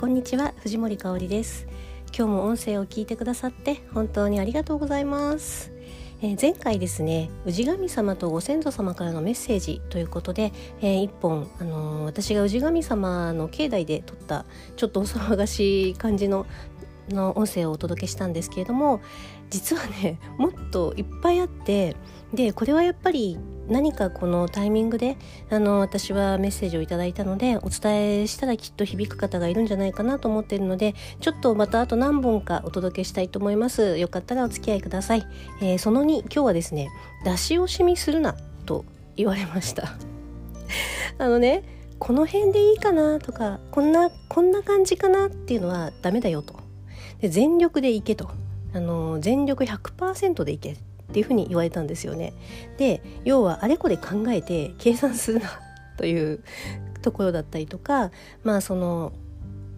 [0.00, 1.66] こんにちは藤森香織です。
[2.16, 5.72] 今日も音声を聞いてくださって本当にありがとうございます。
[6.22, 14.46] えー、前回ですね氏神様とご先祖様からのメッセージということで、えー、一本、あのー、私が氏神様の境内で撮った
[14.76, 16.46] ちょっとお騒がしい感じの
[17.10, 19.00] の音声をお届けしたんですけれども
[19.50, 21.96] 実はね もっといっぱいあって
[22.34, 23.38] でこれはやっぱり
[23.68, 25.16] 何かこのタイミングで
[25.50, 33.98] あの私はメッセージをいただいたのでお伝えしたらきっと響く方がいるんじゃないかなと思っているのでちょっとまたあと何本かお届けしたいと思います。
[33.98, 35.26] よかったらお付き合いください、
[35.60, 36.88] えー、その2今日はですね
[37.24, 38.84] 出し惜しみするなと
[39.16, 39.94] 言われました。
[41.18, 41.62] あのね
[41.98, 46.59] この辺でいいかなとかこんなこんな感じかなっていうのはダメだよと。
[47.20, 48.30] で全力で行けと
[48.72, 50.76] あの全力100%で行けっ
[51.12, 52.32] ていうふうに言われたんですよね。
[52.78, 55.50] で要はあれこれ考えて計算するな
[55.96, 56.40] という
[57.02, 58.10] ところだったりとか
[58.44, 59.12] まあその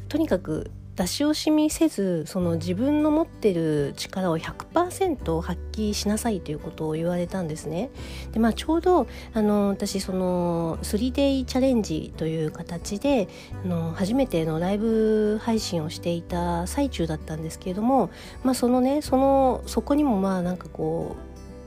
[0.08, 0.70] とにかく
[1.02, 7.90] 出し惜しみせずその自分の持ってる力を100%発揮しなさいということを言われたんですね。
[8.30, 13.28] でまあ、ちょうどあの私その 3day チャレンジという形で
[13.64, 18.10] あの初めてのライブ配信をしていた最中だったんですけれども、
[18.44, 21.16] まあ、そのねそのそこにもまあなんかこ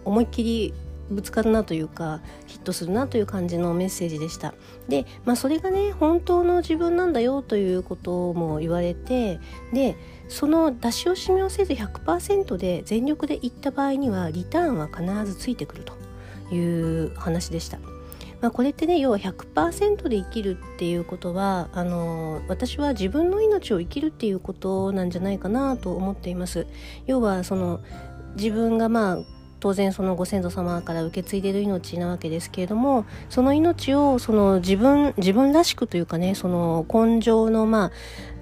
[0.06, 0.74] う思いっきり
[1.10, 4.54] ぶつかるなというかヒットするなという感じのメッセージでした
[4.88, 9.40] で、まあ、それがね本当の自分なんだよということも言われて
[9.74, 9.96] で
[10.28, 15.94] その出し惜しみをせず100%で全力でいった場合にはリターンは必ずついてくると
[16.54, 17.80] いう話でした。
[18.42, 26.68] まあ、これってね要は100%で生きるっていうことはあの私は自分の命を生きるっていうことなんじゃないかなと思っています。
[27.06, 27.82] 要はその
[28.36, 29.35] 自分がまあ
[29.66, 37.92] 当然そのご先祖様から受け継いでいる命なわけですけれどもその命をその自分自分らしくというかねその根性のまあ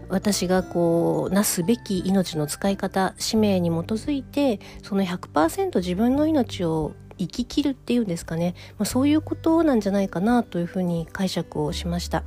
[0.09, 12.25] 私がこうなすべき命の使い方使命に基づいてその100%自分の命を生き切るっていうんですかね、まあ、そういうことなんじゃないかなというふうに解釈をしました。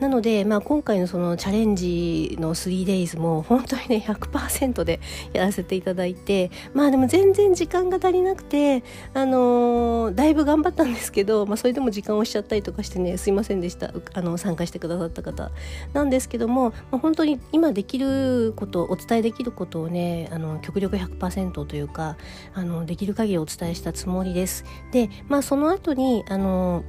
[0.00, 5.00] なので、まあ、今回のそのチャレンジの 3days も本当にね100%で
[5.32, 8.82] やらせていただいてまあでも全然時間が足りなくて
[9.14, 15.50] あのー、だいぶ頑張ったんですけど、まあ、それでも時間をしちゃったりとかしてねすいませんでしたあの参加してくださった方
[15.92, 22.16] なんですけども、まあ、本当に今できることお伝えできることをねあの極力100%というか
[22.54, 24.64] あのできる限りお伝えしたつもりです。
[24.92, 26.84] でまあその後にあの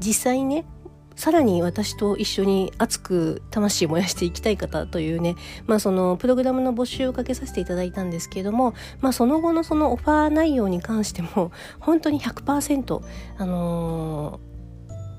[0.00, 0.64] 実際にね
[1.20, 5.36] さらに私と一緒に熱く魂燃やしていきたい方というね、
[5.66, 8.72] まあそのプログラムの募集をかけさせていただいたんですけれども、
[9.02, 13.02] まあその後のそのオファー内容に関しても、 本当に100%、
[13.36, 14.40] あの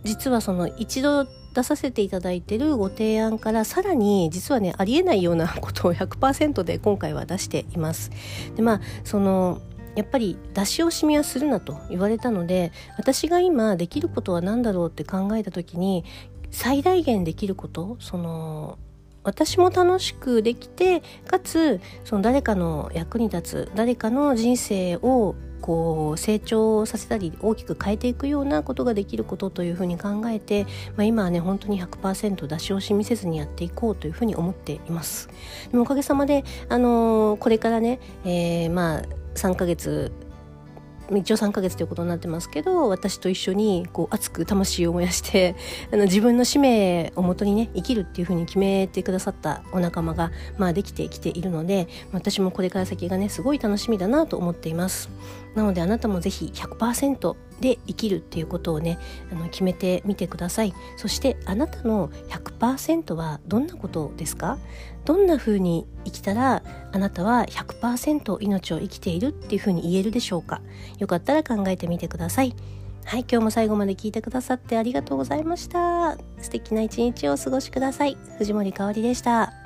[0.04, 8.10] ー、実はその一度出させていただいてるご提案からさらに実はねありえないようなことを100%で今回は出しています。
[8.56, 9.62] でまあその
[9.96, 16.06] やっぱり出し惜しみはするなと言われたので私が今できることは何だろうって考えた時に
[16.50, 18.78] 最大限できることその
[19.24, 30.66] 私も楽しくできてかつその誰かの役に立つ誰かの人生をこう成長させたり大きく変えていくようなことができることというふうに考えて、
[30.98, 35.30] まあ、今はね本当に100%出し惜しみせずにやっていこうというふうに思っています。
[35.72, 39.02] でもおかげさまで、あのー、これからね、えー、まあ
[39.36, 40.12] 3ヶ月
[41.10, 45.56] 一応3ヶ月ということになってますけど私と一緒にこう熱く魂を燃やして
[45.92, 55.10] あの自分の使命をもとにね生きるっていうふうに決めてくださったお仲間が、まあ、できてきているので私もこれから先がねすごい楽しみだなと思っています
[55.56, 58.98] なのであなたもぜひ100%で生きるっていうことをね
[59.32, 60.74] あの決めてみてください。
[60.98, 64.58] そしてあなたの100%はどんなことですか？
[65.06, 70.62] どんな風に生きたらあなたは100%命を生きているっていう風に言えるでしょうか？
[71.00, 72.56] よかったら考えてみてください。
[73.06, 76.18] はい今日も最後まで聞いてくださってありがとうございました。
[76.42, 78.18] 素敵な一日をお過ごしください。
[78.38, 79.61] 藤森かおりでした。